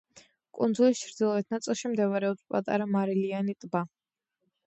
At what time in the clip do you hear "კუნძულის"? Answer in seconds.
0.59-1.01